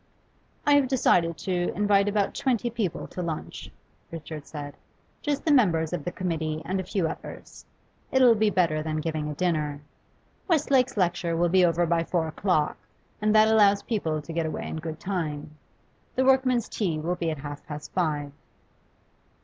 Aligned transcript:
'I 0.65 0.73
have 0.77 0.87
decided 0.87 1.37
to 1.37 1.71
invite 1.75 2.07
about 2.07 2.33
twenty 2.33 2.71
people 2.71 3.05
to 3.09 3.21
lunch,' 3.21 3.69
Richard 4.09 4.47
said. 4.47 4.75
'Just 5.21 5.45
the 5.45 5.51
members 5.51 5.93
of 5.93 6.03
the 6.03 6.11
committee 6.11 6.59
and 6.65 6.79
a 6.79 6.83
few 6.83 7.07
others. 7.07 7.67
It'll 8.11 8.33
be 8.33 8.49
better 8.49 8.81
than 8.81 8.95
giving 8.97 9.29
a 9.29 9.35
dinner. 9.35 9.79
Westlake's 10.47 10.97
lecture 10.97 11.37
will 11.37 11.49
be 11.49 11.63
over 11.63 11.85
by 11.85 12.03
four 12.03 12.27
o'clock, 12.27 12.77
and 13.21 13.35
that 13.35 13.47
allows 13.47 13.83
people 13.83 14.23
to 14.23 14.33
get 14.33 14.47
away 14.47 14.67
in 14.67 14.77
good 14.77 14.99
time. 14.99 15.55
The 16.15 16.25
workmen's 16.25 16.67
tea 16.67 16.97
will 16.97 17.13
be 17.15 17.29
at 17.29 17.37
half 17.37 17.63
past 17.67 17.91
five. 17.91 18.31